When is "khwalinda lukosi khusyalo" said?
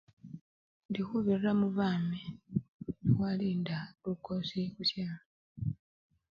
3.13-5.25